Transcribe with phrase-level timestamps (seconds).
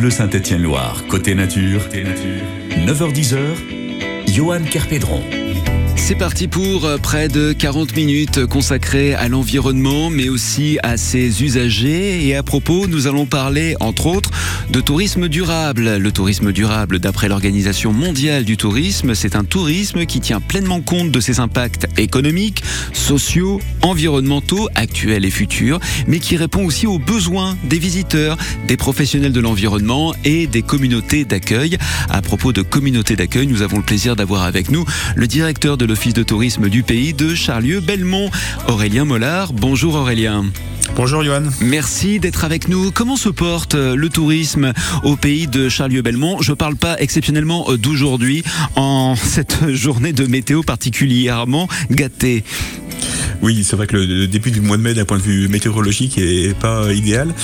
[0.00, 1.82] Bleu Saint-Étienne-Loire, côté nature,
[2.86, 3.36] 9h10h,
[4.32, 5.22] Johan Kerpédron.
[6.10, 11.44] C'est parti pour euh, près de 40 minutes consacrées à l'environnement, mais aussi à ses
[11.44, 12.26] usagers.
[12.26, 14.30] Et à propos, nous allons parler, entre autres,
[14.70, 15.98] de tourisme durable.
[15.98, 21.12] Le tourisme durable, d'après l'Organisation mondiale du tourisme, c'est un tourisme qui tient pleinement compte
[21.12, 27.56] de ses impacts économiques, sociaux, environnementaux, actuels et futurs, mais qui répond aussi aux besoins
[27.62, 28.36] des visiteurs,
[28.66, 31.78] des professionnels de l'environnement et des communautés d'accueil.
[32.08, 35.84] À propos de communautés d'accueil, nous avons le plaisir d'avoir avec nous le directeur de
[35.84, 38.30] l'Office de tourisme du pays de Charlieu-Belmont,
[38.68, 39.52] Aurélien Mollard.
[39.52, 40.46] Bonjour Aurélien.
[40.96, 41.42] Bonjour Johan.
[41.60, 42.90] Merci d'être avec nous.
[42.90, 44.72] Comment se porte euh, le tourisme
[45.04, 46.40] au pays de Charlieu-Belmont?
[46.40, 48.42] Je ne parle pas exceptionnellement euh, d'aujourd'hui,
[48.76, 52.44] en cette journée de météo particulièrement gâtée.
[53.42, 56.16] Oui, c'est vrai que le début du mois de mai, d'un point de vue météorologique,
[56.16, 57.34] est pas idéal.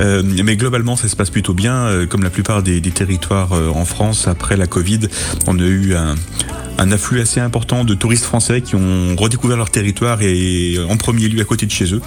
[0.00, 2.06] Euh, mais globalement, ça se passe plutôt bien.
[2.08, 5.00] comme la plupart des, des territoires en France, après la Covid,
[5.46, 6.14] on a eu un,
[6.78, 11.28] un afflux assez important de touristes français qui ont redécouvert leur territoire et en premier
[11.28, 12.00] lieu à côté de chez eux.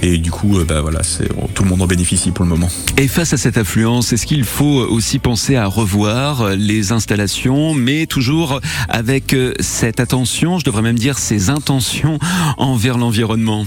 [0.00, 1.00] Et du coup, euh, bah voilà,
[1.54, 2.68] tout le monde en bénéficie pour le moment.
[2.96, 8.06] Et face à cette affluence, est-ce qu'il faut aussi penser à revoir les installations, mais
[8.06, 12.18] toujours avec euh, cette attention, je devrais même dire ces intentions
[12.56, 13.66] envers l'environnement?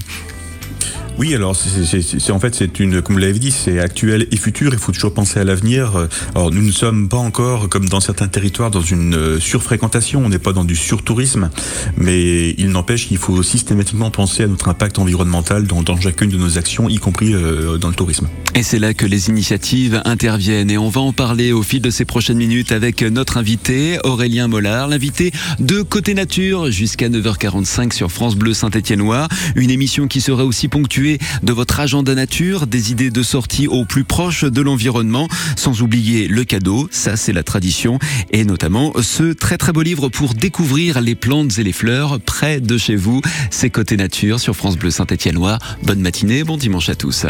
[1.17, 4.73] Oui, alors c'est en fait c'est une, comme vous l'avez dit, c'est actuel et futur.
[4.73, 6.07] Il faut toujours penser à l'avenir.
[6.35, 10.22] Alors nous ne sommes pas encore, comme dans certains territoires, dans une euh, surfréquentation.
[10.25, 11.49] On n'est pas dans du surtourisme,
[11.97, 16.57] mais il n'empêche qu'il faut systématiquement penser à notre impact environnemental dans, chacune de nos
[16.57, 18.27] actions, y compris euh, dans le tourisme.
[18.53, 20.72] Et c'est là que les initiatives interviennent.
[20.72, 24.47] Et on va en parler au fil de ces prochaines minutes avec notre invité Aurélien
[24.47, 29.27] Mollard, l'invité de Côté Nature jusqu'à 9h45 sur France Bleu Saint-Étienne-Noir.
[29.55, 31.05] Une émission qui sera aussi ponctuée
[31.44, 36.28] de votre agenda nature, des idées de sortie au plus proche de l'environnement, sans oublier
[36.28, 38.00] le cadeau, ça c'est la tradition,
[38.31, 42.59] et notamment ce très très beau livre pour découvrir les plantes et les fleurs près
[42.59, 43.22] de chez vous.
[43.52, 45.59] C'est Côté Nature sur France Bleu Saint-Étienne-Loire.
[45.84, 47.25] Bonne matinée, bon dimanche à tous.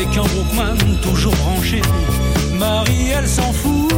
[0.00, 1.82] avec un Brookman toujours branché.
[2.56, 3.92] Marie, elle s'en fout.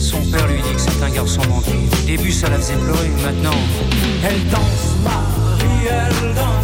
[0.00, 1.72] Son père lui dit que c'est un garçon manqué.
[1.72, 3.58] Au début, ça la faisait pleurer, maintenant,
[4.24, 6.61] elle danse, Marie, elle danse.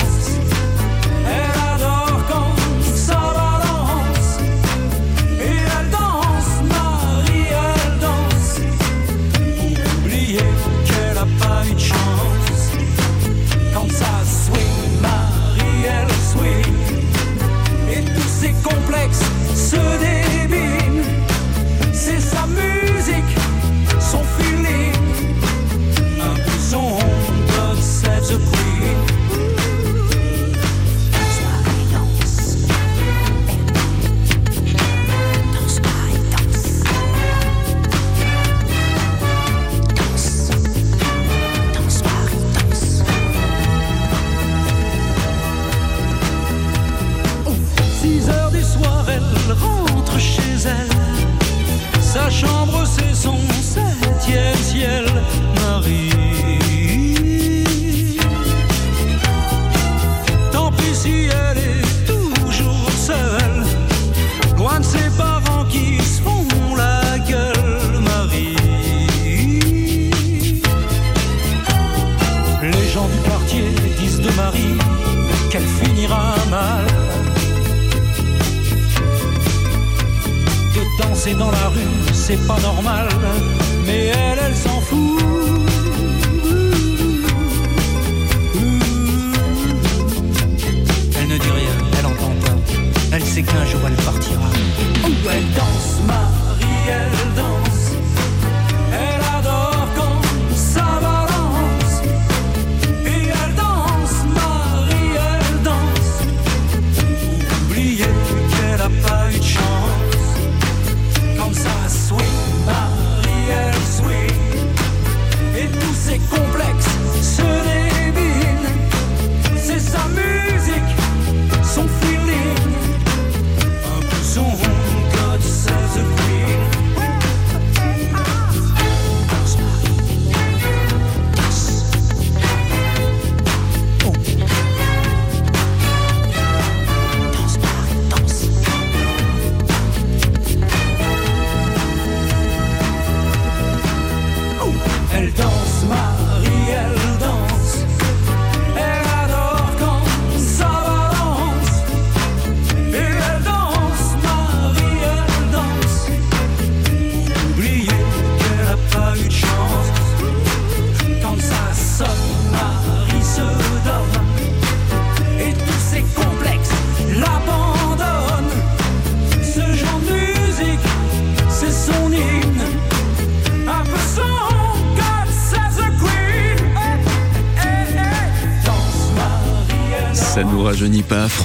[93.58, 95.68] Pas eu de chance.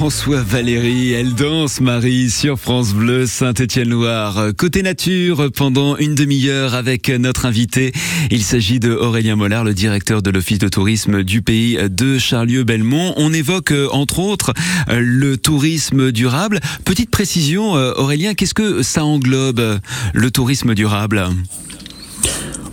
[0.03, 4.47] François Valérie, elle danse Marie sur France Bleu Saint-Étienne-Loire.
[4.57, 7.93] Côté nature, pendant une demi-heure avec notre invité.
[8.29, 13.13] Il s'agit de Aurélien Mollard, le directeur de l'Office de tourisme du pays de Charlieu-Belmont.
[13.15, 14.51] On évoque entre autres
[14.89, 16.59] le tourisme durable.
[16.83, 19.79] Petite précision, Aurélien, qu'est-ce que ça englobe
[20.13, 21.29] le tourisme durable?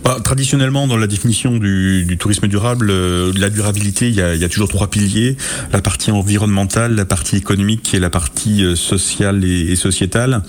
[0.03, 4.33] Bah, traditionnellement, dans la définition du, du tourisme durable, euh, la durabilité, il y, a,
[4.33, 5.37] il y, a, toujours trois piliers
[5.71, 10.41] la partie environnementale, la partie économique et la partie euh, sociale et, sociétale.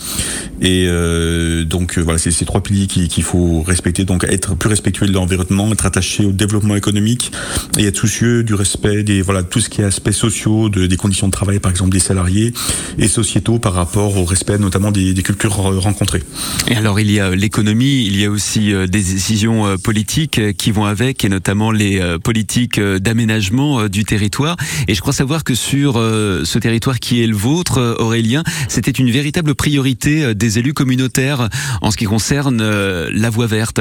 [0.63, 4.05] Et euh, donc voilà, c'est ces trois piliers qu'il faut respecter.
[4.05, 7.31] Donc être plus respectueux de l'environnement, être attaché au développement économique
[7.79, 10.97] et être soucieux du respect des voilà tout ce qui est aspects sociaux, de, des
[10.97, 12.55] conditions de travail, par exemple des salariés
[12.99, 16.23] et sociétaux par rapport au respect notamment des, des cultures rencontrées.
[16.69, 19.15] Et alors il y a l'économie, il y a aussi des
[19.51, 24.57] euh, politiques euh, qui vont avec, et notamment les euh, politiques d'aménagement du territoire.
[24.87, 29.11] Et je crois savoir que sur ce territoire qui est le vôtre, Aurélien, c'était une
[29.11, 31.49] véritable priorité des élus communautaires
[31.81, 33.81] en ce qui concerne la voie verte.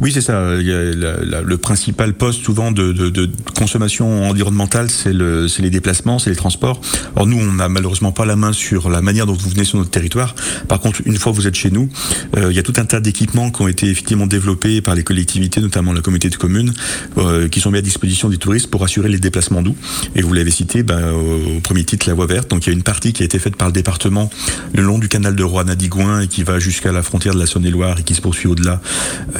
[0.00, 0.54] Oui, c'est ça.
[0.54, 6.80] le principal poste souvent de, consommation environnementale, c'est le, les déplacements, c'est les transports.
[7.16, 9.78] Alors nous, on n'a malheureusement pas la main sur la manière dont vous venez sur
[9.78, 10.34] notre territoire.
[10.68, 11.88] Par contre, une fois que vous êtes chez nous,
[12.36, 15.02] euh, il y a tout un tas d'équipements qui ont été effectivement développés par les
[15.02, 16.72] collectivités, notamment la communauté de communes,
[17.18, 19.76] euh, qui sont mis à disposition des touristes pour assurer les déplacements doux.
[20.14, 22.50] Et vous l'avez cité ben, au premier titre, la voie verte.
[22.50, 24.30] Donc il y a une partie qui a été faite par le département
[24.74, 27.98] le long du canal de Rouen-Nadigouin et qui va jusqu'à la frontière de la Saône-et-Loire
[28.00, 28.80] et qui se poursuit au-delà.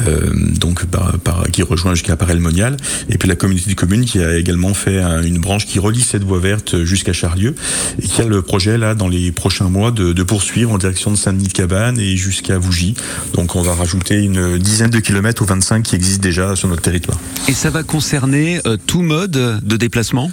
[0.07, 0.18] Euh,
[0.59, 2.77] donc par, par, qui rejoint jusqu'à Parel-Monial,
[3.09, 6.23] et puis la communauté de communes qui a également fait une branche qui relie cette
[6.23, 7.55] voie verte jusqu'à Charlieu,
[8.01, 11.11] et qui a le projet là dans les prochains mois de, de poursuivre en direction
[11.11, 12.95] de Saint-Denis-de-Cabane et jusqu'à Vougy.
[13.33, 16.81] Donc on va rajouter une dizaine de kilomètres aux 25 qui existent déjà sur notre
[16.81, 17.19] territoire.
[17.47, 20.31] Et ça va concerner euh, tout mode de déplacement?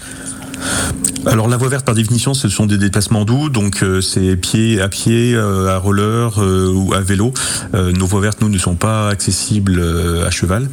[1.26, 4.81] Alors la voie verte par définition ce sont des déplacements doux donc euh, c'est pied
[4.81, 7.32] à pied euh, à roller euh, ou à vélo.
[7.75, 9.82] Nos voies vertes nous ne sont pas accessibles
[10.26, 10.69] à cheval.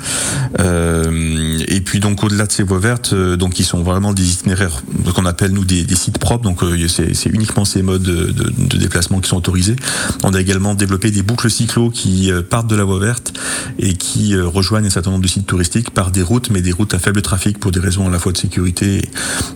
[0.59, 4.83] Et puis donc au-delà de ces voies vertes donc ils sont vraiment des itinéraires
[5.13, 6.43] qu'on appelle nous des, sites propres.
[6.43, 9.75] Donc c'est uniquement ces modes de, de, déplacement qui sont autorisés.
[10.23, 13.33] On a également développé des boucles cyclo qui partent de la voie verte
[13.79, 16.93] et qui rejoignent un certain nombre de sites touristiques par des routes mais des routes
[16.93, 19.09] à faible trafic pour des raisons à la fois de sécurité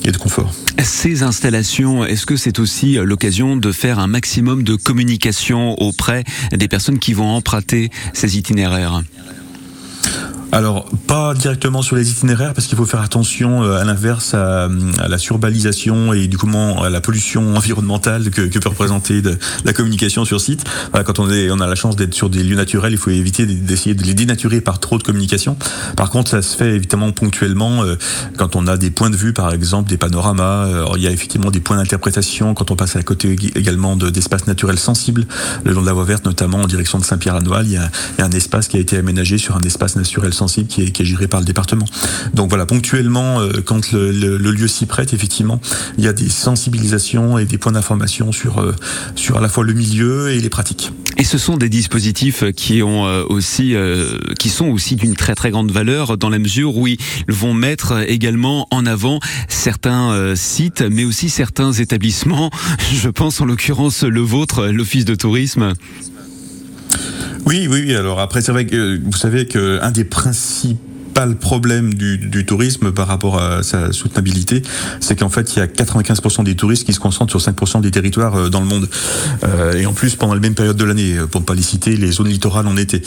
[0.04, 0.17] et de
[0.84, 6.68] Ces installations, est-ce que c'est aussi l'occasion de faire un maximum de communication auprès des
[6.68, 9.04] personnes qui vont emprunter ces itinéraires?
[10.52, 14.70] Alors, pas directement sur les itinéraires, parce qu'il faut faire attention euh, à l'inverse à,
[15.08, 16.48] la surbalisation et du coup
[16.82, 20.64] à la pollution environnementale que, que peut représenter de, la communication sur site.
[20.94, 23.46] quand on, est, on a la chance d'être sur des lieux naturels, il faut éviter
[23.46, 25.58] d'essayer de les dénaturer par trop de communication.
[25.98, 27.96] Par contre, ça se fait évidemment ponctuellement euh,
[28.38, 30.68] quand on a des points de vue, par exemple, des panoramas.
[30.96, 34.80] Il y a effectivement des points d'interprétation quand on passe à côté également d'espaces naturels
[34.80, 35.26] sensibles,
[35.66, 37.66] le long de la voie verte, notamment en direction de Saint-Pierre-à-Noël.
[37.66, 37.90] Il, y a
[38.26, 41.40] un espace qui a été aménagé sur un espace naturel sensible qui est, géré par
[41.40, 41.86] le département.
[42.34, 45.60] Donc voilà, ponctuellement, euh, quand le, le, le lieu s'y prête, effectivement,
[45.98, 48.74] il y a des sensibilisations et des points d'information sur, euh,
[49.16, 50.92] sur à la fois le milieu et les pratiques.
[51.18, 53.76] Et ce sont des dispositifs qui ont euh, aussi,
[54.40, 58.04] qui sont aussi d'une très très grande valeur dans la mesure où ils vont mettre
[58.08, 62.52] également en avant certains sites, mais aussi certains établissements.
[62.94, 65.74] Je pense en l'occurrence le vôtre, l'Office de tourisme.
[67.46, 70.80] Oui, oui, alors après, c'est vrai que vous savez qu'un des principes
[71.26, 74.62] le problème du, du, tourisme par rapport à sa soutenabilité,
[75.00, 77.92] c'est qu'en fait, il y a 95% des touristes qui se concentrent sur 5% des
[77.92, 78.88] territoires euh, dans le monde.
[79.44, 81.62] Euh, et en plus, pendant la même période de l'année, euh, pour ne pas les
[81.62, 83.02] citer, les zones littorales en été.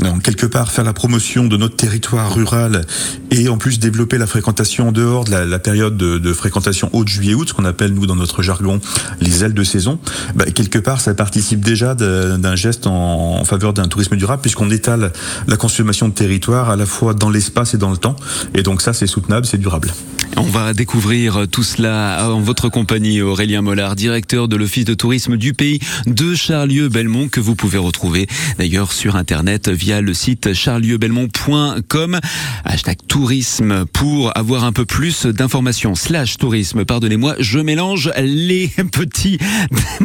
[0.00, 2.84] Donc, quelque part, faire la promotion de notre territoire rural
[3.30, 6.90] et en plus développer la fréquentation en dehors de la, la période de, de fréquentation
[6.92, 8.80] haute juillet-août, ce qu'on appelle, nous, dans notre jargon,
[9.20, 9.98] les ailes de saison,
[10.34, 14.70] bah, quelque part, ça participe déjà d'un geste en, en faveur d'un tourisme durable, puisqu'on
[14.70, 15.12] étale
[15.46, 18.16] la consommation de territoire à la fois dans l'espace et dans le temps.
[18.54, 19.92] Et donc ça, c'est soutenable, c'est durable.
[20.38, 25.36] On va découvrir tout cela en votre compagnie, Aurélien Mollard, directeur de l'Office de tourisme
[25.36, 28.26] du pays de Charlieu-Belmont, que vous pouvez retrouver
[28.58, 32.18] d'ailleurs sur Internet via le site charlieu-belmont.com.
[32.64, 35.94] Hashtag tourisme pour avoir un peu plus d'informations.
[35.94, 39.38] Slash tourisme, pardonnez-moi, je mélange les petits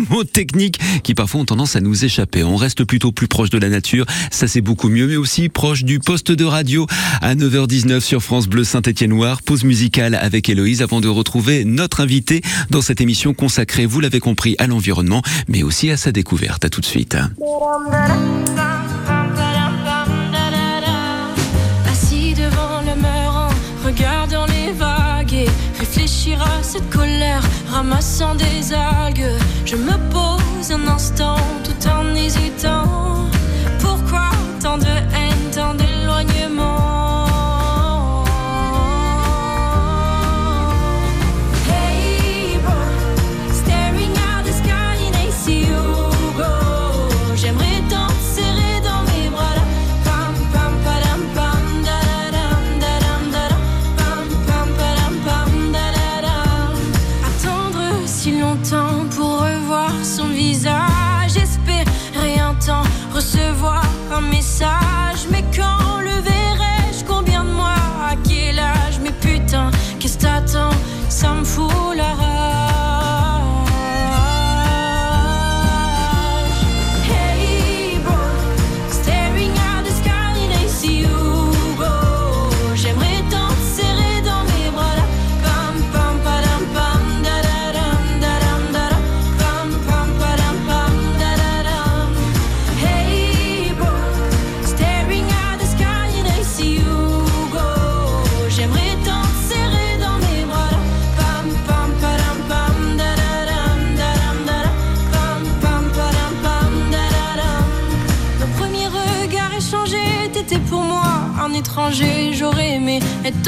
[0.09, 2.43] mots techniques qui parfois ont tendance à nous échapper.
[2.43, 5.85] On reste plutôt plus proche de la nature, ça c'est beaucoup mieux, mais aussi proche
[5.85, 6.85] du poste de radio
[7.37, 9.41] 9h19 sur France Bleu Saint-Étienne-Noir.
[9.41, 14.19] Pause musicale avec Héloïse avant de retrouver notre invité dans cette émission consacrée, vous l'avez
[14.19, 16.65] compris, à l'environnement, mais aussi à sa découverte.
[16.65, 17.15] À tout de suite.
[21.89, 25.47] Assis devant le regardant les vagues
[25.79, 29.31] réfléchir à cette colère, ramassant des algues.
[29.65, 33.27] Je me pose un instant tout en hésitant.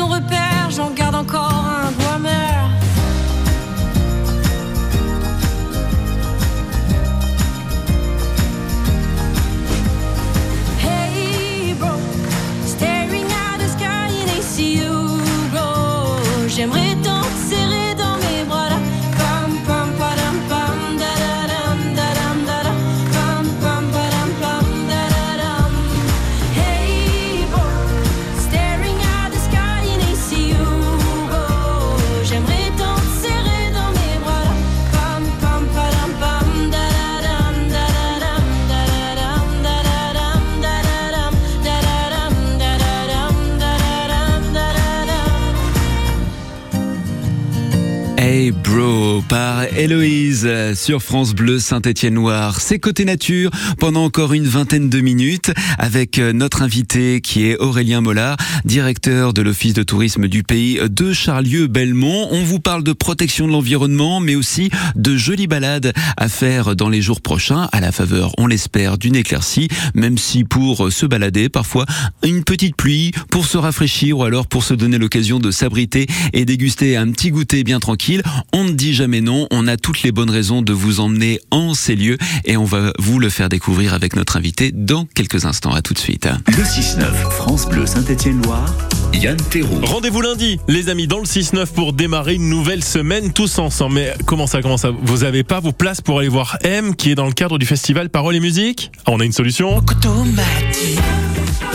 [0.10, 0.38] Repère,
[48.31, 52.62] Hey Bro par Héloïse sur France Bleu Saint-Étienne-Noir.
[52.62, 58.01] C'est côté nature pendant encore une vingtaine de minutes avec notre invité qui est Aurélien
[58.01, 62.27] Mollard, directeur de l'Office de tourisme du pays de Charlieu-Belmont.
[62.29, 66.89] On vous parle de protection de l'environnement mais aussi de jolies balades à faire dans
[66.89, 71.50] les jours prochains à la faveur, on l'espère, d'une éclaircie, même si pour se balader,
[71.50, 71.88] parfois
[72.24, 76.45] une petite pluie pour se rafraîchir ou alors pour se donner l'occasion de s'abriter et
[76.45, 78.18] déguster un petit goûter bien tranquille.
[78.53, 81.73] On ne dit jamais non, on a toutes les bonnes raisons de vous emmener en
[81.73, 85.73] ces lieux et on va vous le faire découvrir avec notre invité dans quelques instants.
[85.73, 86.27] À tout de suite.
[86.47, 88.73] Le 6-9, France Bleu Saint-Étienne-Loire,
[89.13, 89.81] Yann Théroux.
[89.83, 93.95] Rendez-vous lundi, les amis, dans le 6-9 pour démarrer une nouvelle semaine tous ensemble.
[93.95, 94.91] Mais comment ça, comment ça?
[95.01, 97.65] Vous avez pas vos places pour aller voir M qui est dans le cadre du
[97.65, 98.91] festival Parole et Musique?
[99.07, 99.81] On a une solution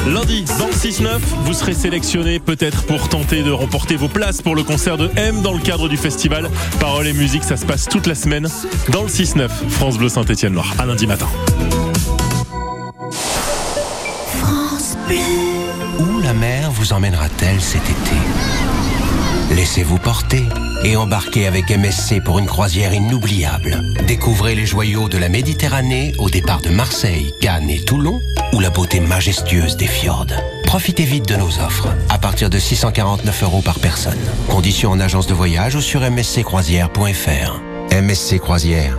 [0.06, 4.54] Lundi, dans le 6-9, vous serez sélectionné peut-être pour tenter de remporter vos places pour
[4.54, 7.42] le concert de M dans le cadre du festival Parole et Musique.
[7.42, 8.48] Ça se passe toute la semaine
[8.90, 11.28] dans le 6-9, France Bleu Saint-Étienne-Loire, à lundi matin.
[15.98, 18.53] Où la mer vous emmènera-t-elle cet été?
[19.54, 20.42] Laissez-vous porter
[20.82, 23.82] et embarquez avec MSC pour une croisière inoubliable.
[24.06, 28.20] Découvrez les joyaux de la Méditerranée au départ de Marseille, Cannes et Toulon
[28.52, 30.26] ou la beauté majestueuse des fjords.
[30.66, 34.18] Profitez vite de nos offres à partir de 649 euros par personne.
[34.48, 37.60] Conditions en agence de voyage ou sur msccroisière.fr.
[37.92, 38.98] MSC Croisière,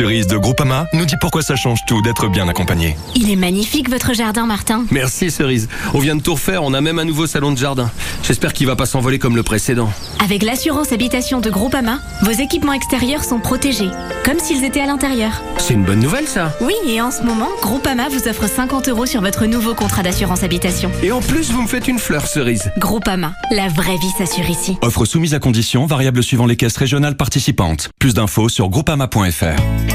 [0.00, 2.96] Cerise de Groupama nous dit pourquoi ça change tout d'être bien accompagné.
[3.14, 4.86] Il est magnifique votre jardin, Martin.
[4.90, 5.68] Merci Cerise.
[5.92, 7.90] On vient de tout refaire, on a même un nouveau salon de jardin.
[8.22, 9.92] J'espère qu'il va pas s'envoler comme le précédent.
[10.24, 13.90] Avec l'assurance habitation de Groupama, vos équipements extérieurs sont protégés,
[14.24, 15.42] comme s'ils étaient à l'intérieur.
[15.58, 16.56] C'est une bonne nouvelle ça.
[16.62, 20.42] Oui, et en ce moment, Groupama vous offre 50 euros sur votre nouveau contrat d'assurance
[20.42, 20.90] habitation.
[21.02, 22.70] Et en plus, vous me faites une fleur, Cerise.
[22.78, 24.78] Groupama, la vraie vie s'assure ici.
[24.80, 27.90] Offre soumise à condition, variable suivant les caisses régionales participantes.
[27.98, 29.89] Plus d'infos sur groupama.fr.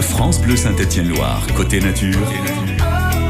[0.00, 2.26] France Bleu Saint-Étienne-Loire, côté nature,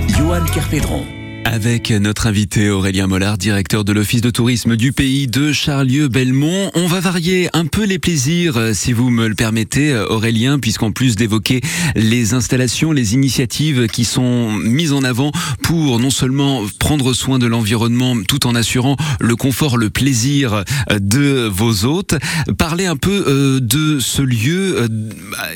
[0.08, 1.19] Johan Kerpédron.
[1.46, 6.70] Avec notre invité Aurélien Mollard, directeur de l'Office de tourisme du pays de Charlieu-Belmont.
[6.74, 10.58] On va varier un peu les plaisirs, euh, si vous me le permettez, euh, Aurélien,
[10.58, 11.62] puisqu'en plus d'évoquer
[11.96, 15.32] les installations, les initiatives qui sont mises en avant
[15.62, 20.98] pour non seulement prendre soin de l'environnement tout en assurant le confort, le plaisir euh,
[21.00, 22.16] de vos hôtes,
[22.58, 24.88] parler un peu de ce lieu,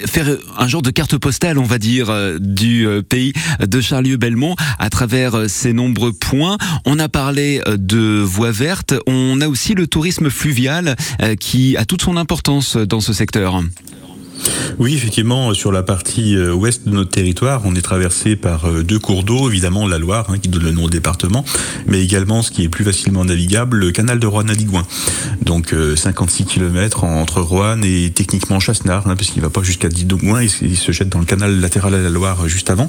[0.07, 2.11] faire un genre de carte postale, on va dire,
[2.41, 6.57] du pays de Charlieu-Belmont à travers ces nombreux points.
[6.87, 11.77] On a parlé euh, de voies vertes, on a aussi le tourisme fluvial euh, qui
[11.77, 13.63] a toute son importance dans ce secteur.
[14.79, 18.83] Oui, effectivement, sur la partie euh, ouest de notre territoire, on est traversé par euh,
[18.83, 21.45] deux cours d'eau, évidemment la Loire, hein, qui donne le nom au département,
[21.87, 24.85] mais également ce qui est plus facilement navigable, le canal de Roanne à Digoin.
[25.43, 29.89] Donc euh, 56 km entre Roanne et techniquement Chassenard, hein, parce qu'il va pas jusqu'à
[29.89, 32.71] Digoin, il, se- il se jette dans le canal latéral à la Loire euh, juste
[32.71, 32.89] avant,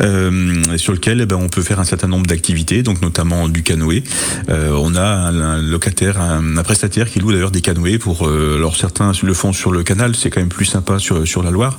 [0.00, 3.62] euh, sur lequel eh ben, on peut faire un certain nombre d'activités, donc notamment du
[3.62, 4.02] canoë.
[4.48, 8.56] Euh, on a un, locataire, un, un prestataire qui loue d'ailleurs des canoës pour, euh,
[8.56, 11.50] alors certains le font sur le canal, c'est quand même plus sympa sur, sur la
[11.50, 11.78] Loire.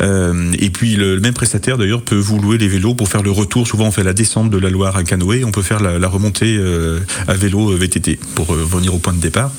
[0.00, 3.30] Euh, et puis le, même prestataire d'ailleurs peut vous louer les vélos pour faire le
[3.30, 3.66] retour.
[3.66, 6.56] Souvent on fait la descente de la Loire à canoë, on peut faire la, remontée
[6.58, 9.52] euh, à vélo euh, VTT pour euh, venir au point de départ.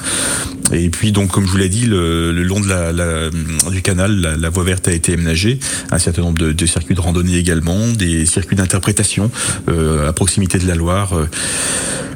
[0.71, 3.29] Et puis donc comme je vous l'ai dit, le, long de la,
[3.69, 5.59] du canal, la, voie verte a été aménagée,
[5.91, 9.31] un certain nombre de, circuits de randonnée également, des circuits d'interprétation
[9.67, 11.13] à proximité de la Loire.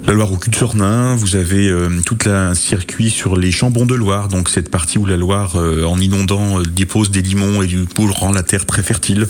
[0.08, 1.72] la Loire au cul de Sornin, vous avez
[2.06, 6.00] tout un circuit sur les chambons de Loire, donc cette partie où la Loire, en
[6.00, 9.28] inondant, euh, dépose des limons et du coup rend la terre très fertile.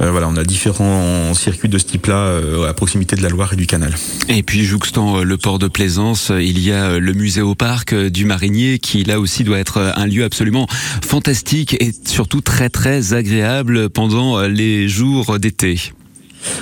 [0.00, 3.52] Euh, voilà, on a différents circuits de ce type-là euh, à proximité de la Loire
[3.52, 3.94] et du canal.
[4.28, 8.24] Et puis jouxtant le port de Plaisance, il y a le musée au parc du
[8.24, 10.66] Marinier qui là aussi doit être un lieu absolument
[11.04, 15.92] fantastique et surtout très très agréable pendant les jours d'été.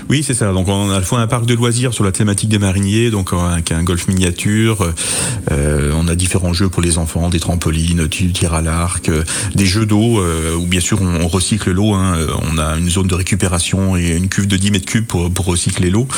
[0.08, 0.52] Oui, c'est ça.
[0.52, 3.10] Donc on a à la fois un parc de loisirs sur la thématique des mariniers,
[3.10, 4.92] donc avec un golf miniature.
[5.50, 9.22] Euh, on a différents jeux pour les enfants, des trampolines, du tir à l'arc, euh,
[9.54, 11.94] des jeux d'eau euh, où bien sûr on, recycle l'eau.
[11.94, 12.14] Hein.
[12.16, 15.30] Euh, On a une zone de récupération et une cuve de 10 mètres cubes pour,
[15.30, 16.08] pour recycler l'eau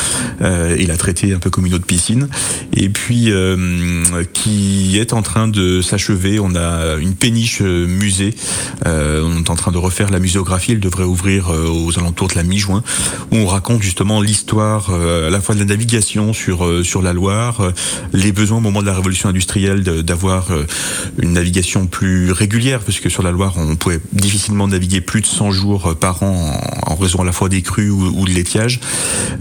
[0.40, 2.28] euh, et la traiter un peu comme une eau de piscine.
[2.74, 6.38] Et puis euh, qui est en train de s'achever.
[6.40, 8.34] On a une péniche euh, musée.
[8.86, 10.72] Euh, on est en train de refaire la muséographie.
[10.72, 12.82] Elle devrait ouvrir euh, aux alentours de la mi-juin
[13.32, 17.12] on raconte justement l'histoire euh, à la fois de la navigation sur euh, sur la
[17.12, 17.72] Loire, euh,
[18.12, 20.48] les besoins au moment de la révolution industrielle d'avoir
[21.18, 25.26] une navigation plus régulière, parce que sur la Loire on pouvait difficilement naviguer plus de
[25.26, 28.80] 100 jours par an en, raison à la fois des crues ou, de l'étiage.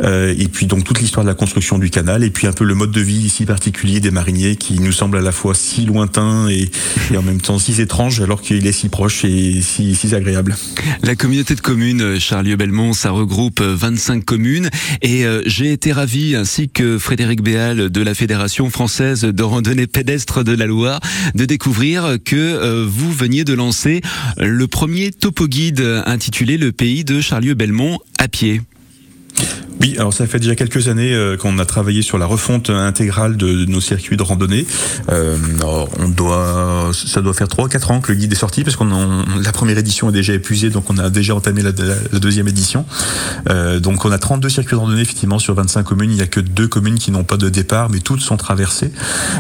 [0.03, 2.75] Et puis donc toute l'histoire de la construction du canal, et puis un peu le
[2.75, 6.47] mode de vie si particulier des mariniers qui nous semble à la fois si lointain
[6.47, 6.69] et,
[7.15, 10.55] en même temps si étrange, alors qu'il est si proche et si, si agréable.
[11.03, 14.69] La communauté de communes Charlieu-Belmont, ça regroupe euh, 25 communes
[15.01, 19.87] et euh, j'ai été ravi ainsi que Frédéric Béal de la Fédération française de randonnée
[19.87, 21.01] pédestre de la Loire
[21.35, 23.99] de découvrir que euh, vous veniez de lancer
[24.37, 28.61] le premier topo guide intitulé Le pays de Charlieu-Belmont à pied.
[29.79, 33.37] Oui, alors ça fait déjà quelques années euh, qu'on a travaillé sur la refonte intégrale
[33.37, 34.65] de nos circuits de randonnée.
[35.09, 35.37] Euh,
[35.99, 39.51] on doit, ça doit faire 3-4 ans que le guide est sorti parce qu'on la
[39.51, 42.85] première édition est déjà épuisée, donc on a déjà entamé la, deuxième édition.
[43.49, 46.11] Euh, donc on a 32 circuits de randonnée effectivement sur 25 communes.
[46.11, 48.91] Il n'y a que deux communes qui n'ont pas de départ, mais toutes sont traversées.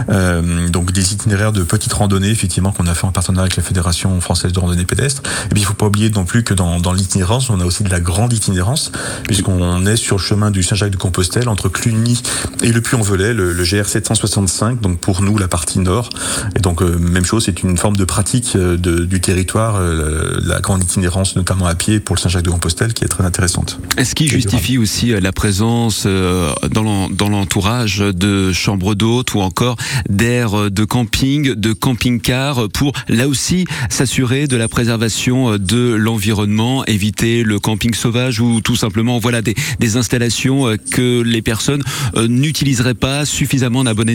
[0.09, 3.63] Euh, donc des itinéraires de petites randonnées effectivement qu'on a fait en partenariat avec la
[3.63, 5.21] Fédération française de randonnée pédestre.
[5.47, 7.83] Et puis il faut pas oublier non plus que dans, dans l'itinérance, on a aussi
[7.83, 8.91] de la grande itinérance
[9.25, 12.21] puisqu'on est sur chemin du Saint-Jacques de Compostelle entre Cluny
[12.61, 14.79] et le Puy-en-Velay, le, le GR 765.
[14.81, 16.09] Donc pour nous la partie nord.
[16.55, 20.39] Et donc euh, même chose, c'est une forme de pratique euh, de- du territoire, euh,
[20.43, 23.79] la grande itinérance notamment à pied pour le Saint-Jacques de Compostelle qui est très intéressante.
[23.97, 29.77] Est-ce qui justifie aussi la présence dans l'en- dans l'entourage de chambres d'hôtes ou encore
[30.09, 37.43] d'aires de camping, de camping-car pour là aussi s'assurer de la préservation de l'environnement, éviter
[37.43, 40.18] le camping sauvage ou tout simplement voilà des, des installations
[40.67, 41.83] euh, que les personnes
[42.15, 44.09] euh, n'utiliseraient pas suffisamment à bon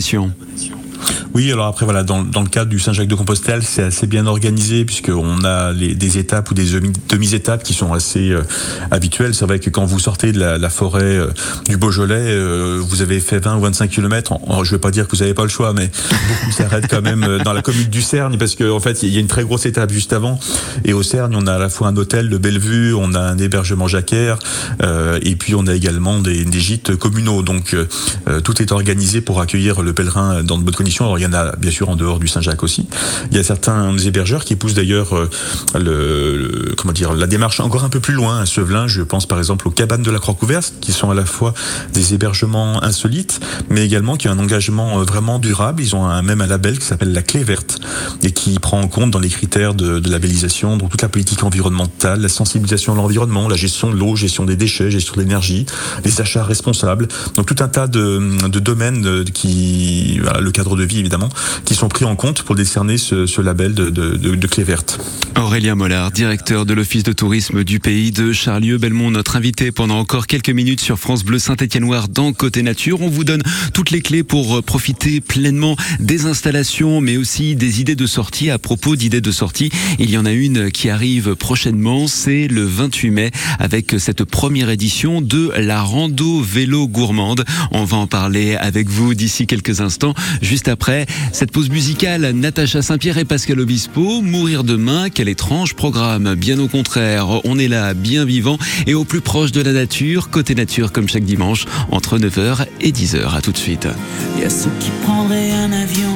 [1.35, 4.27] Oui, alors après voilà, dans, dans le cadre du Saint-Jacques de Compostelle, c'est assez bien
[4.27, 8.43] organisé puisqu'on a les, des étapes ou des demi- demi-étapes qui sont assez euh,
[8.91, 9.35] habituelles.
[9.35, 11.27] C'est vrai que quand vous sortez de la, la forêt euh,
[11.69, 14.35] du Beaujolais, euh, vous avez fait 20 ou 25 km.
[14.63, 15.91] je vais pas dire que vous n'avez pas le choix, mais
[16.29, 19.09] beaucoup s'arrêtent quand même euh, dans la commune du Cergne parce qu'en en fait, il
[19.13, 20.39] y a une très grosse étape juste avant.
[20.85, 23.39] Et au Cergne, on a à la fois un hôtel de Bellevue, on a un
[23.39, 24.39] hébergement jacquaire,
[24.83, 27.43] euh, et puis on a également des, des gîtes communaux.
[27.43, 31.27] Donc euh, tout est organisé pour accueillir le pèlerin dans de bonnes Alors il y
[31.27, 32.87] en a bien sûr en dehors du Saint-Jacques aussi.
[33.31, 35.29] Il y a certains hébergeurs qui poussent d'ailleurs euh,
[35.75, 38.87] le, comment dire la démarche encore un peu plus loin à Sevelin.
[38.87, 41.55] Je pense par exemple aux cabanes de la Croix-Couverte, qui sont à la fois
[41.93, 45.83] des hébergements insolites, mais également qui ont un engagement euh, vraiment durable.
[45.83, 47.81] Ils ont même un label qui s'appelle la Clé Verte
[48.23, 51.43] et qui prend en compte dans les critères de, de labellisation donc toute la politique
[51.43, 55.67] environnementale, la sensibilisation à l'environnement, la gestion de l'eau, gestion des déchets, gestion de l'énergie,
[56.05, 57.09] les achats responsables.
[57.37, 58.19] Donc tout un tas de,
[58.59, 61.29] domaines euh, qui, le cadre de vie évidemment,
[61.65, 64.99] qui sont pris en compte pour décerner ce, label de Clé Verte.
[65.37, 70.27] Aurélien Mollard, directeur de l'Office de tourisme du pays de Charlieu-Belmont, notre invité pendant encore
[70.27, 73.03] quelques minutes sur France Bleu Saint-Étienne-Noir dans Côté Nature.
[73.03, 77.81] On vous donne toutes les clés pour euh, profiter pleinement des installations, mais aussi des
[77.81, 78.51] idées de sortie.
[78.51, 82.65] À propos d'idées de sortie, il y en a une qui arrive prochainement, c'est le
[82.65, 87.45] 28 mai, avec cette première édition de la rando vélo gourmande.
[87.73, 90.15] On va en parler avec vous d'ici quelques instants.
[90.43, 96.35] Juste après cette pause musicale, Natacha Saint-Pierre et Pascal Obispo, Mourir demain, quel étrange programme.
[96.35, 100.31] Bien au contraire, on est là, bien vivant et au plus proche de la nature,
[100.31, 103.35] côté nature comme chaque dimanche, entre 9h et 10h.
[103.35, 103.89] À tout de suite.
[104.37, 106.15] Il y a ceux qui prendraient un avion,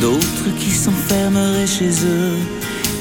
[0.00, 2.36] d'autres qui s'enfermeraient chez eux,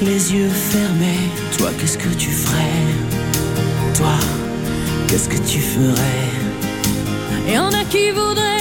[0.01, 1.30] les yeux fermés.
[1.58, 2.84] Toi, qu'est-ce que tu ferais?
[3.95, 4.13] Toi,
[5.08, 6.30] qu'est-ce que tu ferais?
[7.47, 8.55] Et en a qui voudraient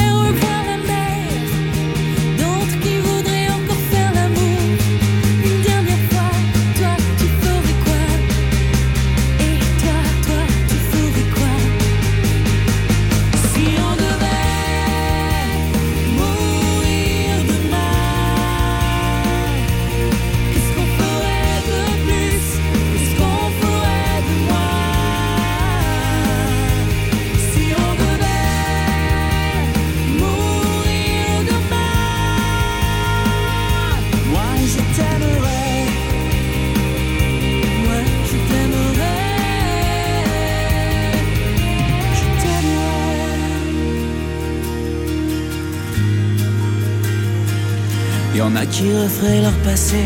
[48.70, 50.02] Qui referaient leur passé,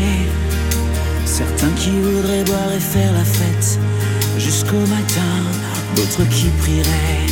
[1.25, 3.79] certains qui voudraient boire et faire la fête
[4.37, 5.31] jusqu'au matin,
[5.95, 7.25] d'autres qui prieraient,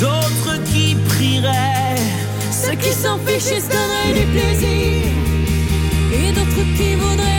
[0.00, 2.00] d'autres qui prieraient.
[2.50, 5.12] Ceux qui s'en fichent et se donneraient du plaisir.
[6.12, 7.33] Et d'autres qui voudraient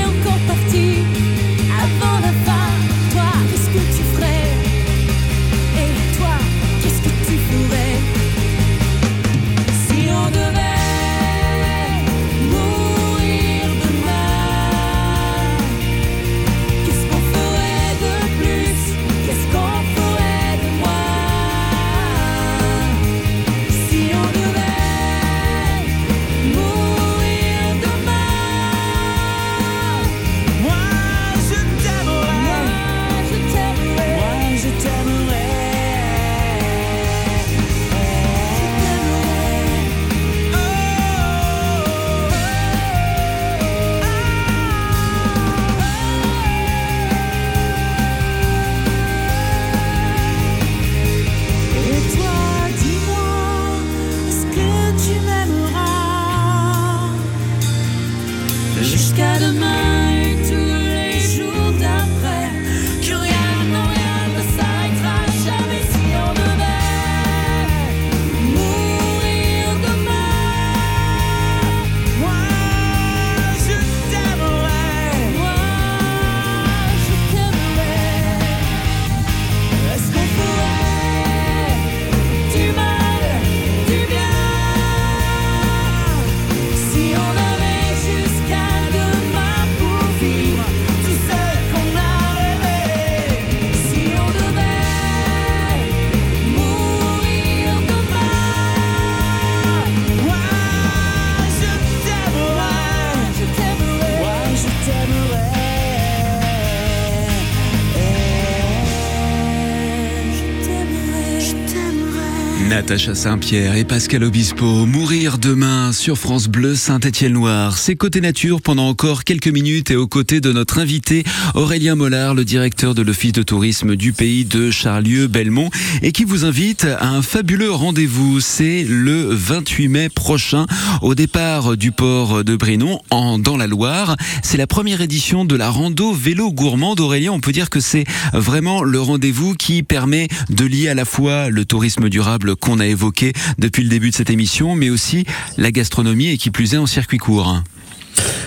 [112.96, 117.78] Natacha Saint-Pierre et Pascal Obispo, mourir demain sur France Bleu Saint-Étienne-Loire.
[117.78, 122.36] C'est côté nature pendant encore quelques minutes et aux côtés de notre invité Aurélien Mollard,
[122.36, 125.72] le directeur de l'Office de tourisme du pays de Charlieu-Belmont
[126.04, 128.40] et qui vous invite à un fabuleux rendez-vous.
[128.40, 130.66] C'est le 28 mai prochain
[131.02, 134.16] au départ du port de Brinon en, dans la Loire.
[134.42, 137.34] C'est la première édition de la rando vélo gourmand d'Aurélien.
[137.34, 141.50] On peut dire que c'est vraiment le rendez-vous qui permet de lier à la fois
[141.50, 145.26] le tourisme durable qu'on a évoqué depuis le début de cette émission, mais aussi
[145.58, 147.62] la gastronomie et qui plus est en circuit court.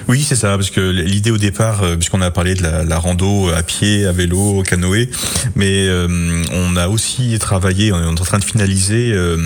[0.09, 3.51] Oui, c'est ça, parce que l'idée au départ, euh, puisqu'on a parlé de la, rando
[3.51, 5.11] à pied, à vélo, au canoë,
[5.55, 6.09] mais euh,
[6.51, 9.37] on a aussi travaillé, on est en train de finaliser euh,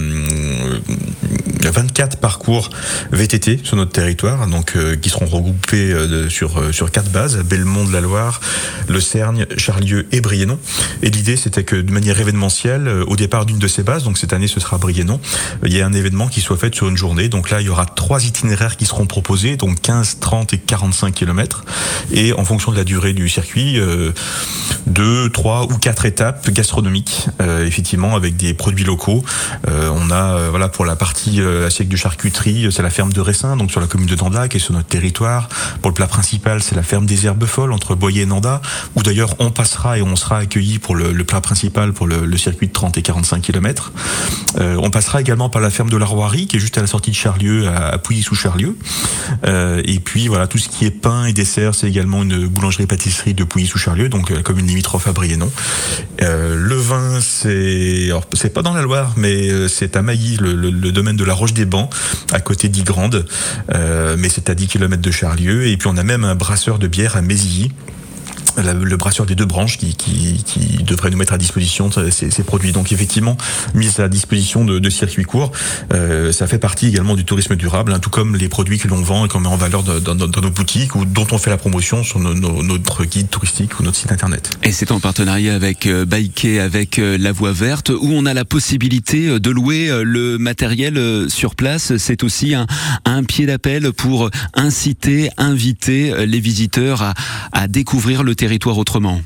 [1.70, 2.70] 24 parcours
[3.12, 7.38] VTT sur notre territoire, donc euh, qui seront regroupés euh, sur euh, sur quatre bases
[7.38, 8.40] Belmont de la Loire,
[8.88, 10.59] Le Cergne, Charlieu et Briennon.
[11.03, 14.33] Et l'idée, c'était que de manière événementielle, au départ d'une de ces bases, donc cette
[14.33, 15.20] année ce sera Briennon,
[15.64, 17.29] il y a un événement qui soit fait sur une journée.
[17.29, 21.14] Donc là, il y aura trois itinéraires qui seront proposés, donc 15, 30 et 45
[21.14, 21.64] km.
[22.12, 24.12] Et en fonction de la durée du circuit, euh,
[24.87, 29.25] deux, trois ou quatre étapes gastronomiques, euh, effectivement, avec des produits locaux.
[29.68, 33.57] Euh, on a, voilà, pour la partie assiette de charcuterie, c'est la ferme de Ressin,
[33.57, 35.49] donc sur la commune de Nanda, qui est sur notre territoire.
[35.81, 38.61] Pour le plat principal, c'est la ferme des Herbes Folles, entre Boyer et Nanda,
[38.95, 42.25] où d'ailleurs on passera et on sera accueilli pour le, le plat principal pour le,
[42.25, 43.93] le, circuit de 30 et 45 km.
[44.59, 47.11] on passera également par la ferme de la Roirie, qui est juste à la sortie
[47.11, 48.77] de Charlieu, à, à Pouilly-sous-Charlieu.
[49.45, 53.45] et puis voilà, tout ce qui est pain et dessert, c'est également une boulangerie-pâtisserie de
[53.45, 55.51] Pouilly-sous-Charlieu, donc la commune limitrophe à Briennon.
[56.23, 60.93] Euh, le vin, c'est c'est pas dans la Loire, mais c'est à Mailly, le, le,
[60.93, 61.90] domaine de la Roche des Bancs,
[62.33, 63.26] à côté d'Igrande,
[63.74, 65.66] euh, mais c'est à 10 km de Charlieu.
[65.66, 67.72] Et puis on a même un brasseur de bière à Mézilly,
[68.57, 72.43] le brasseur des deux branches qui, qui, qui, devrait nous mettre à disposition ces, ces,
[72.43, 72.73] produits.
[72.73, 73.37] Donc effectivement,
[73.75, 75.53] mise à disposition de, de circuits courts,
[75.93, 79.03] euh, ça fait partie également du tourisme durable, hein, tout comme les produits que l'on
[79.03, 81.51] vend et qu'on met en valeur dans, dans, dans, nos boutiques ou dont on fait
[81.51, 84.51] la promotion sur nos, nos, notre guide touristique ou notre site internet.
[84.62, 86.05] Et c'est en partenariat avec euh,
[86.61, 90.97] avec euh, La Voie Verte, où on a la possibilité de louer euh, le matériel
[90.97, 91.97] euh, sur place.
[91.97, 92.67] C'est aussi un,
[93.05, 97.15] un pied d'appel pour inciter, inviter les visiteurs à,
[97.53, 99.20] à découvrir le territoire autrement.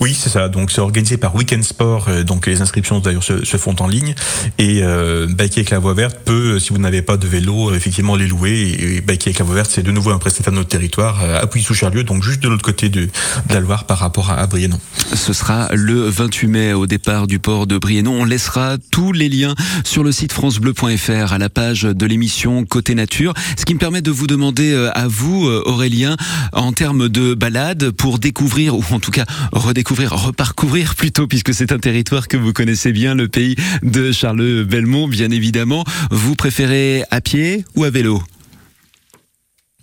[0.00, 0.48] Oui, c'est ça.
[0.48, 2.08] Donc, c'est organisé par Weekend Sport.
[2.24, 4.14] Donc, les inscriptions d'ailleurs se, font en ligne.
[4.58, 8.26] Et euh, avec la voie verte peut, si vous n'avez pas de vélo, effectivement les
[8.26, 8.50] louer.
[8.52, 11.64] Et, et avec la voie verte, c'est de nouveau un prestataire de notre territoire, appuyé
[11.64, 13.08] sous Charlieu, donc juste de l'autre côté de,
[13.50, 14.78] la Loire par rapport à, à, Briennon.
[15.14, 18.12] Ce sera le 28 mai au départ du port de Briennon.
[18.20, 19.54] On laissera tous les liens
[19.84, 23.34] sur le site francebleu.fr à la page de l'émission Côté Nature.
[23.56, 26.16] Ce qui me permet de vous demander euh, à vous, Aurélien,
[26.52, 29.24] en termes de balade, pour découvrir, ou en tout cas
[29.62, 34.64] redécouvrir, reparcourir plutôt, puisque c'est un territoire que vous connaissez bien, le pays de Charles
[34.64, 35.84] Belmont, bien évidemment.
[36.10, 38.22] Vous préférez à pied ou à vélo?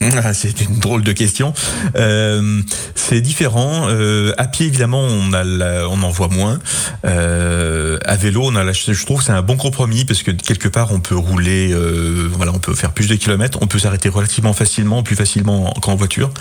[0.33, 1.53] c'est une drôle de question.
[1.97, 2.61] Euh,
[2.95, 3.87] c'est différent.
[3.89, 6.59] Euh, à pied, évidemment, on a la, on en voit moins.
[7.05, 10.69] Euh, à vélo, on a la, je trouve c'est un bon compromis parce que quelque
[10.69, 14.07] part, on peut rouler, euh, voilà, on peut faire plus de kilomètres, on peut s'arrêter
[14.09, 16.31] relativement facilement, plus facilement qu'en voiture.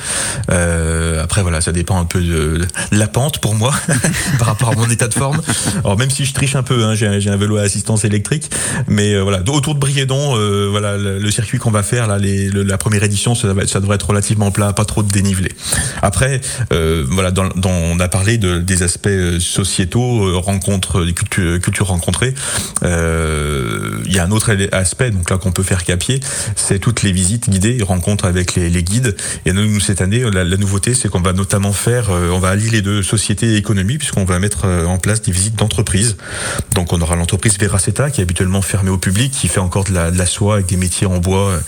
[0.51, 3.75] Euh, après, voilà, ça dépend un peu de la pente pour moi
[4.39, 5.41] par rapport à mon état de forme.
[5.81, 8.51] Alors même si je triche un peu, hein, j'ai un vélo à assistance électrique,
[8.87, 10.37] mais euh, voilà, autour de Briedon,
[10.71, 13.35] voilà, le, circuit qu'on va faire là, les, le, la première édition,
[13.67, 15.51] ça, devrait être relativement plat, pas trop de dénivelé.
[16.03, 16.41] Après,
[16.73, 19.09] euh, voilà, dans, dans, on a parlé de, des aspects
[19.39, 22.35] sociétaux, euh, rencontres, des cultures, cultures rencontrées.
[22.83, 26.21] Euh, il y a un autre aspect, donc là qu'on peut faire pied,
[26.55, 29.17] c'est toutes les visites guidées, rencontres avec les, les guides.
[29.47, 32.71] Et nous, cette année, la, la nouveauté, c'est qu'on va notamment faire, on va allier
[32.71, 36.17] les deux, société et économie, puisqu'on va mettre en place des visites d'entreprise.
[36.75, 39.93] Donc on aura l'entreprise Veraceta, qui est habituellement fermée au public, qui fait encore de
[39.93, 41.59] la, de la soie avec des métiers en bois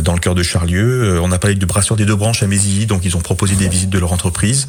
[0.00, 1.20] dans le cœur de Charlieu.
[1.24, 3.66] On a parlé du brasseur des deux branches à Mézilly, donc ils ont proposé des
[3.66, 4.66] visites de leur entreprise.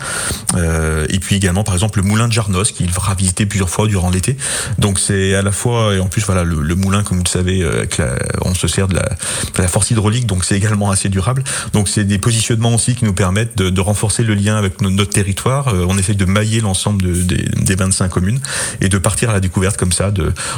[0.56, 3.88] Euh, et puis également, par exemple, le moulin de Jarnos, qu'il fera visiter plusieurs fois
[3.88, 4.38] durant l'été.
[4.80, 7.60] Donc c'est à la fois, et en plus, voilà, le, moulin, comme vous le savez,
[7.98, 11.44] la, on se sert de la, force hydraulique, donc c'est également assez durable.
[11.74, 15.68] Donc c'est des positionnements aussi qui nous permettent de, renforcer le lien avec notre, territoire.
[15.68, 18.40] Euh, on essaie de mailler l'ensemble de, des, des 25 communes
[18.80, 20.12] et de partir à la découverte comme ça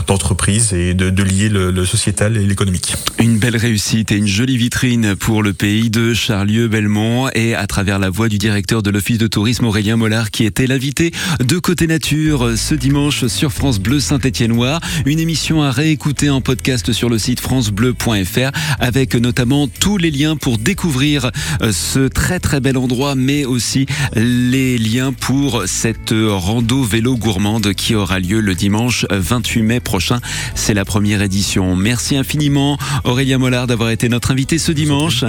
[0.05, 2.93] d'entreprises et de, lier le sociétal et l'économique.
[3.19, 7.99] Une belle réussite et une jolie vitrine pour le pays de Charlieu-Belmont et à travers
[7.99, 11.87] la voix du directeur de l'Office de tourisme Aurélien Mollard qui était l'invité de Côté
[11.87, 14.81] Nature ce dimanche sur France Bleu Saint-Étienne-Loire.
[15.05, 20.35] Une émission à réécouter en podcast sur le site francebleu.fr avec notamment tous les liens
[20.35, 21.31] pour découvrir
[21.71, 27.95] ce très très bel endroit mais aussi les liens pour cette rando vélo gourmande qui
[27.95, 30.19] aura lieu le dimanche 28 mai prochain.
[30.55, 31.75] C'est la première édition.
[31.75, 35.23] Merci infiniment Aurélien Mollard d'avoir été notre invité ce dimanche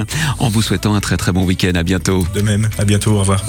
[0.49, 1.73] en vous souhaitant un très très bon week-end.
[1.75, 2.27] À bientôt.
[2.35, 2.71] De même.
[2.79, 3.13] À bientôt.
[3.13, 3.45] Au revoir.